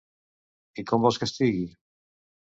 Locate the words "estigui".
1.31-1.61